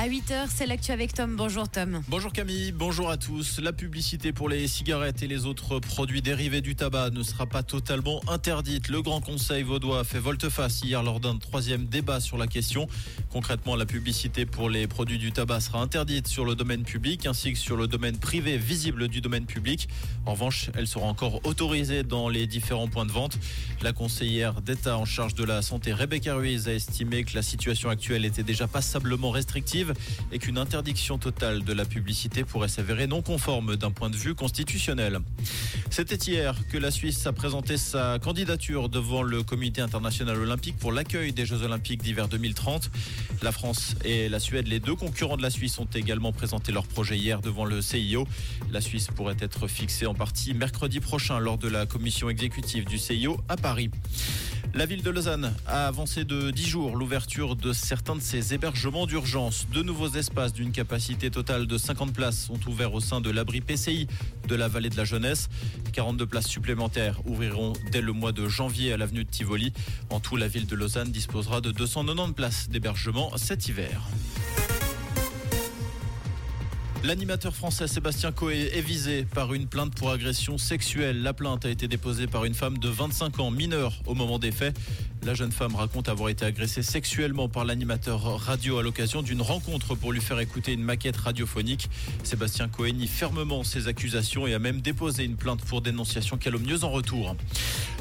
À 0.00 0.06
8h, 0.06 0.46
c'est 0.54 0.66
l'actu 0.66 0.92
avec 0.92 1.12
Tom. 1.12 1.34
Bonjour 1.34 1.68
Tom. 1.68 2.02
Bonjour 2.06 2.32
Camille, 2.32 2.70
bonjour 2.70 3.10
à 3.10 3.16
tous. 3.16 3.58
La 3.58 3.72
publicité 3.72 4.32
pour 4.32 4.48
les 4.48 4.68
cigarettes 4.68 5.24
et 5.24 5.26
les 5.26 5.44
autres 5.44 5.80
produits 5.80 6.22
dérivés 6.22 6.60
du 6.60 6.76
tabac 6.76 7.10
ne 7.10 7.24
sera 7.24 7.46
pas 7.46 7.64
totalement 7.64 8.20
interdite. 8.28 8.90
Le 8.90 9.02
Grand 9.02 9.20
Conseil 9.20 9.64
vaudois 9.64 9.98
a 9.98 10.04
fait 10.04 10.20
volte-face 10.20 10.82
hier 10.84 11.02
lors 11.02 11.18
d'un 11.18 11.36
troisième 11.36 11.86
débat 11.86 12.20
sur 12.20 12.38
la 12.38 12.46
question. 12.46 12.86
Concrètement, 13.32 13.74
la 13.74 13.86
publicité 13.86 14.46
pour 14.46 14.70
les 14.70 14.86
produits 14.86 15.18
du 15.18 15.32
tabac 15.32 15.62
sera 15.62 15.80
interdite 15.80 16.28
sur 16.28 16.44
le 16.44 16.54
domaine 16.54 16.84
public 16.84 17.26
ainsi 17.26 17.52
que 17.52 17.58
sur 17.58 17.76
le 17.76 17.88
domaine 17.88 18.18
privé 18.18 18.56
visible 18.56 19.08
du 19.08 19.20
domaine 19.20 19.46
public. 19.46 19.88
En 20.26 20.34
revanche, 20.34 20.70
elle 20.76 20.86
sera 20.86 21.06
encore 21.06 21.44
autorisée 21.44 22.04
dans 22.04 22.28
les 22.28 22.46
différents 22.46 22.86
points 22.86 23.06
de 23.06 23.10
vente. 23.10 23.36
La 23.82 23.92
conseillère 23.92 24.62
d'État 24.62 24.96
en 24.96 25.04
charge 25.04 25.34
de 25.34 25.42
la 25.42 25.60
santé, 25.60 25.92
Rebecca 25.92 26.36
Ruiz, 26.36 26.68
a 26.68 26.72
estimé 26.72 27.24
que 27.24 27.34
la 27.34 27.42
situation 27.42 27.90
actuelle 27.90 28.24
était 28.24 28.44
déjà 28.44 28.68
passablement 28.68 29.32
restrictive 29.32 29.87
et 30.32 30.38
qu'une 30.38 30.58
interdiction 30.58 31.18
totale 31.18 31.64
de 31.64 31.72
la 31.72 31.84
publicité 31.84 32.44
pourrait 32.44 32.68
s'avérer 32.68 33.06
non 33.06 33.22
conforme 33.22 33.76
d'un 33.76 33.90
point 33.90 34.10
de 34.10 34.16
vue 34.16 34.34
constitutionnel. 34.34 35.20
C'était 35.90 36.16
hier 36.16 36.54
que 36.70 36.78
la 36.78 36.90
Suisse 36.90 37.26
a 37.26 37.32
présenté 37.32 37.76
sa 37.76 38.18
candidature 38.18 38.88
devant 38.88 39.22
le 39.22 39.42
Comité 39.42 39.80
international 39.80 40.36
olympique 40.36 40.76
pour 40.76 40.92
l'accueil 40.92 41.32
des 41.32 41.44
Jeux 41.44 41.62
olympiques 41.62 42.02
d'hiver 42.02 42.28
2030. 42.28 42.90
La 43.42 43.52
France 43.52 43.94
et 44.04 44.28
la 44.28 44.38
Suède, 44.38 44.68
les 44.68 44.80
deux 44.80 44.94
concurrents 44.94 45.36
de 45.36 45.42
la 45.42 45.50
Suisse, 45.50 45.78
ont 45.78 45.88
également 45.94 46.32
présenté 46.32 46.72
leur 46.72 46.86
projet 46.86 47.16
hier 47.16 47.40
devant 47.40 47.64
le 47.64 47.80
CIO. 47.82 48.28
La 48.70 48.80
Suisse 48.80 49.08
pourrait 49.08 49.36
être 49.40 49.66
fixée 49.66 50.06
en 50.06 50.14
partie 50.14 50.54
mercredi 50.54 51.00
prochain 51.00 51.38
lors 51.38 51.58
de 51.58 51.68
la 51.68 51.86
commission 51.86 52.30
exécutive 52.30 52.84
du 52.84 52.98
CIO 52.98 53.40
à 53.48 53.56
Paris. 53.56 53.90
La 54.74 54.84
ville 54.84 55.02
de 55.02 55.10
Lausanne 55.10 55.54
a 55.66 55.86
avancé 55.86 56.24
de 56.24 56.50
10 56.50 56.68
jours 56.68 56.96
l'ouverture 56.96 57.56
de 57.56 57.72
certains 57.72 58.14
de 58.14 58.20
ses 58.20 58.52
hébergements 58.52 59.06
d'urgence. 59.06 59.66
Deux 59.72 59.82
nouveaux 59.82 60.10
espaces 60.10 60.52
d'une 60.52 60.72
capacité 60.72 61.30
totale 61.30 61.66
de 61.66 61.78
50 61.78 62.12
places 62.12 62.44
sont 62.44 62.60
ouverts 62.68 62.92
au 62.92 63.00
sein 63.00 63.20
de 63.20 63.30
l'abri 63.30 63.60
PCI 63.62 64.06
de 64.46 64.54
la 64.54 64.68
vallée 64.68 64.90
de 64.90 64.96
la 64.96 65.04
jeunesse. 65.04 65.48
42 65.92 66.26
places 66.26 66.46
supplémentaires 66.46 67.20
ouvriront 67.26 67.72
dès 67.90 68.00
le 68.00 68.12
mois 68.12 68.32
de 68.32 68.48
janvier 68.48 68.92
à 68.92 68.96
l'avenue 68.96 69.24
de 69.24 69.30
Tivoli. 69.30 69.72
En 70.10 70.20
tout, 70.20 70.36
la 70.36 70.48
ville 70.48 70.66
de 70.66 70.74
Lausanne 70.74 71.10
disposera 71.10 71.60
de 71.60 71.70
290 71.70 72.32
places 72.34 72.68
d'hébergement 72.68 73.30
cet 73.36 73.68
hiver. 73.68 74.02
L'animateur 77.04 77.54
français 77.54 77.86
Sébastien 77.86 78.32
Coé 78.32 78.70
est 78.74 78.80
visé 78.80 79.24
par 79.24 79.54
une 79.54 79.68
plainte 79.68 79.94
pour 79.94 80.10
agression 80.10 80.58
sexuelle. 80.58 81.22
La 81.22 81.32
plainte 81.32 81.64
a 81.64 81.70
été 81.70 81.86
déposée 81.86 82.26
par 82.26 82.44
une 82.44 82.54
femme 82.54 82.76
de 82.76 82.88
25 82.88 83.38
ans, 83.38 83.50
mineure 83.52 83.94
au 84.06 84.14
moment 84.14 84.40
des 84.40 84.50
faits. 84.50 84.76
La 85.24 85.34
jeune 85.34 85.52
femme 85.52 85.74
raconte 85.74 86.08
avoir 86.08 86.28
été 86.28 86.44
agressée 86.44 86.82
sexuellement 86.82 87.48
par 87.48 87.64
l'animateur 87.64 88.22
radio 88.40 88.78
à 88.78 88.82
l'occasion 88.82 89.20
d'une 89.20 89.42
rencontre 89.42 89.94
pour 89.94 90.12
lui 90.12 90.20
faire 90.20 90.38
écouter 90.40 90.72
une 90.72 90.82
maquette 90.82 91.16
radiophonique. 91.16 91.90
Sébastien 92.22 92.68
Coé 92.68 92.92
nie 92.92 93.08
fermement 93.08 93.64
ses 93.64 93.88
accusations 93.88 94.46
et 94.46 94.54
a 94.54 94.58
même 94.58 94.80
déposé 94.80 95.24
une 95.24 95.36
plainte 95.36 95.62
pour 95.64 95.82
dénonciation 95.82 96.38
calomnieuse 96.38 96.84
en 96.84 96.90
retour. 96.90 97.36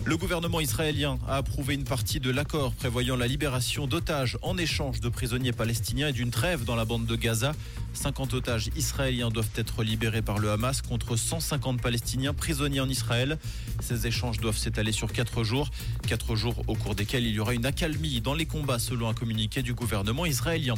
Le 0.06 0.16
gouvernement 0.16 0.62
israélien 0.62 1.18
a 1.28 1.38
approuvé 1.38 1.74
une 1.74 1.84
partie 1.84 2.20
de 2.20 2.30
l'accord 2.30 2.74
prévoyant 2.74 3.18
la 3.18 3.28
libération 3.28 3.88
d'otages 3.88 4.38
en 4.42 4.58
échange 4.58 5.02
de 5.02 5.10
prisonniers 5.10 5.52
palestiniens 5.52 6.10
et 6.10 6.14
d'une 6.14 6.32
trêve 6.32 6.64
dans 6.64 6.76
la 6.76 6.86
bande 6.86 7.06
de 7.06 7.16
Gaza. 7.16 7.54
50 7.94 8.36
otages 8.36 8.70
israéliens 8.76 9.30
doivent 9.30 9.50
être 9.56 9.84
libérés 9.84 10.22
par 10.22 10.38
le 10.38 10.52
Hamas 10.52 10.82
contre 10.82 11.16
150 11.16 11.82
Palestiniens 11.82 12.34
prisonniers 12.34 12.80
en 12.80 12.88
Israël. 12.88 13.38
Ces 13.82 14.06
échanges 14.06 14.40
doivent 14.40 14.58
s'étaler 14.58 14.92
sur 14.92 15.12
4 15.12 15.44
jours. 15.44 15.70
4 16.08 16.36
jours 16.36 16.64
au 16.68 16.76
cours 16.76 16.96
il 17.14 17.28
y 17.28 17.40
aura 17.40 17.54
une 17.54 17.66
accalmie 17.66 18.22
dans 18.22 18.34
les 18.34 18.46
combats 18.46 18.80
selon 18.80 19.08
un 19.08 19.14
communiqué 19.14 19.62
du 19.62 19.74
gouvernement 19.74 20.26
israélien. 20.26 20.76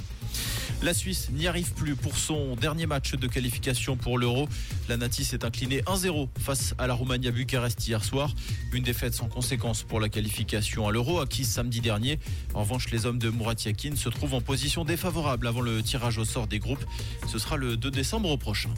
La 0.81 0.93
Suisse 0.93 1.29
n'y 1.31 1.47
arrive 1.47 1.73
plus 1.73 1.95
pour 1.95 2.15
son 2.17 2.55
dernier 2.55 2.85
match 2.85 3.15
de 3.15 3.27
qualification 3.27 3.97
pour 3.97 4.17
l'Euro. 4.17 4.47
La 4.87 4.95
Nati 4.95 5.25
s'est 5.25 5.43
inclinée 5.43 5.81
1-0 5.81 6.29
face 6.39 6.75
à 6.77 6.87
la 6.87 6.93
Roumanie 6.93 7.27
à 7.27 7.31
Bucarest 7.31 7.85
hier 7.85 8.03
soir. 8.03 8.33
Une 8.71 8.83
défaite 8.83 9.13
sans 9.13 9.27
conséquence 9.27 9.83
pour 9.83 9.99
la 9.99 10.07
qualification 10.07 10.87
à 10.87 10.91
l'Euro 10.91 11.19
acquise 11.19 11.49
samedi 11.49 11.81
dernier. 11.81 12.19
En 12.53 12.61
revanche, 12.61 12.91
les 12.91 13.05
hommes 13.05 13.19
de 13.19 13.29
Murat 13.29 13.55
Yakin 13.65 13.95
se 13.95 14.09
trouvent 14.09 14.35
en 14.35 14.41
position 14.41 14.85
défavorable 14.85 15.47
avant 15.47 15.61
le 15.61 15.81
tirage 15.81 16.17
au 16.17 16.25
sort 16.25 16.47
des 16.47 16.59
groupes. 16.59 16.85
Ce 17.27 17.39
sera 17.39 17.57
le 17.57 17.75
2 17.75 17.91
décembre 17.91 18.37
prochain. 18.37 18.69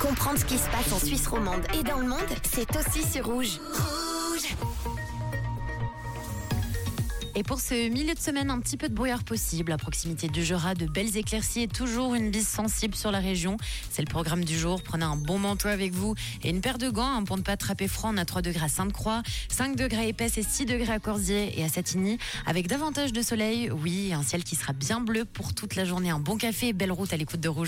Comprendre 0.00 0.38
ce 0.38 0.44
qui 0.44 0.58
se 0.58 0.68
passe 0.68 0.92
en 0.92 0.98
Suisse 0.98 1.26
romande 1.26 1.62
et 1.78 1.82
dans 1.82 1.98
le 1.98 2.08
monde, 2.08 2.18
c'est 2.42 2.68
aussi 2.76 3.02
sur. 3.02 3.26
Rouge 3.26 3.58
Et 7.38 7.42
pour 7.42 7.60
ce 7.60 7.90
milieu 7.90 8.14
de 8.14 8.18
semaine, 8.18 8.48
un 8.48 8.58
petit 8.60 8.78
peu 8.78 8.88
de 8.88 8.94
brouillard 8.94 9.22
possible 9.22 9.70
à 9.70 9.76
proximité 9.76 10.26
du 10.26 10.42
Jura, 10.42 10.74
de 10.74 10.86
belles 10.86 11.18
éclaircies 11.18 11.64
et 11.64 11.68
toujours 11.68 12.14
une 12.14 12.30
bise 12.30 12.48
sensible 12.48 12.94
sur 12.94 13.10
la 13.10 13.18
région. 13.18 13.58
C'est 13.90 14.00
le 14.00 14.08
programme 14.08 14.42
du 14.42 14.58
jour. 14.58 14.82
Prenez 14.82 15.04
un 15.04 15.16
bon 15.16 15.38
manteau 15.38 15.68
avec 15.68 15.92
vous 15.92 16.14
et 16.42 16.48
une 16.48 16.62
paire 16.62 16.78
de 16.78 16.88
gants 16.88 17.04
hein, 17.04 17.24
pour 17.24 17.36
ne 17.36 17.42
pas 17.42 17.52
attraper 17.52 17.88
froid. 17.88 18.08
On 18.10 18.16
a 18.16 18.24
3 18.24 18.40
degrés 18.40 18.64
à 18.64 18.68
Sainte-Croix, 18.70 19.22
5 19.50 19.76
degrés 19.76 20.08
épaisse 20.08 20.38
et 20.38 20.42
6 20.42 20.64
degrés 20.64 20.94
à 20.94 20.98
Corsier 20.98 21.60
et 21.60 21.62
à 21.62 21.68
Satigny. 21.68 22.16
Avec 22.46 22.68
davantage 22.68 23.12
de 23.12 23.20
soleil, 23.20 23.70
oui, 23.70 24.14
un 24.14 24.22
ciel 24.22 24.42
qui 24.42 24.56
sera 24.56 24.72
bien 24.72 25.00
bleu 25.00 25.26
pour 25.26 25.52
toute 25.52 25.74
la 25.74 25.84
journée. 25.84 26.08
Un 26.08 26.20
bon 26.20 26.38
café 26.38 26.72
belle 26.72 26.92
route 26.92 27.12
à 27.12 27.18
l'écoute 27.18 27.40
de 27.40 27.50
Rouge. 27.50 27.64